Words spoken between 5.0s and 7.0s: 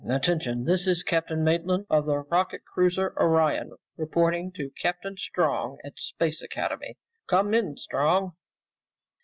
Strong at Space Academy.